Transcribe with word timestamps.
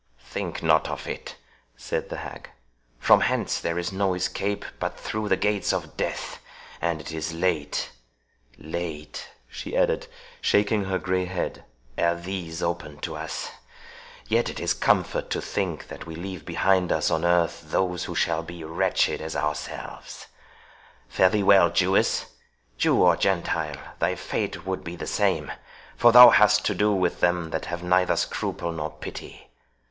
"Think 0.23 0.63
not 0.63 0.89
of 0.89 1.05
it," 1.07 1.35
said 1.77 2.09
the 2.09 2.17
hag; 2.17 2.49
"from 2.97 3.21
hence 3.21 3.59
there 3.59 3.77
is 3.77 3.91
no 3.91 4.15
escape 4.15 4.65
but 4.79 4.99
through 4.99 5.29
the 5.29 5.37
gates 5.37 5.71
of 5.71 5.95
death; 5.95 6.39
and 6.81 6.99
it 6.99 7.11
is 7.11 7.33
late, 7.33 7.91
late," 8.57 9.29
she 9.47 9.77
added, 9.77 10.07
shaking 10.41 10.85
her 10.85 10.97
grey 10.97 11.25
head, 11.25 11.65
"ere 11.99 12.15
these 12.15 12.63
open 12.63 12.97
to 13.01 13.15
us—Yet 13.15 14.49
it 14.49 14.59
is 14.59 14.73
comfort 14.73 15.29
to 15.29 15.39
think 15.39 15.87
that 15.89 16.07
we 16.07 16.15
leave 16.15 16.45
behind 16.45 16.91
us 16.91 17.11
on 17.11 17.23
earth 17.23 17.65
those 17.67 18.05
who 18.05 18.15
shall 18.15 18.41
be 18.41 18.63
wretched 18.63 19.21
as 19.21 19.35
ourselves. 19.35 20.25
Fare 21.09 21.29
thee 21.29 21.43
well, 21.43 21.69
Jewess!—Jew 21.69 22.99
or 23.03 23.15
Gentile, 23.15 23.77
thy 23.99 24.15
fate 24.15 24.65
would 24.65 24.83
be 24.83 24.95
the 24.95 25.05
same; 25.05 25.51
for 25.95 26.11
thou 26.11 26.31
hast 26.31 26.65
to 26.65 26.73
do 26.73 26.91
with 26.91 27.19
them 27.19 27.51
that 27.51 27.65
have 27.65 27.83
neither 27.83 28.15
scruple 28.15 28.71
nor 28.71 28.89
pity. 28.89 29.51